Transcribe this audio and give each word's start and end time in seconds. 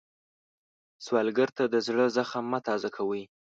سوالګر 1.05 1.49
ته 1.57 1.63
د 1.73 1.75
زړه 1.87 2.05
زخم 2.17 2.45
مه 2.51 2.59
تازه 2.67 2.89
کوئ 2.97 3.23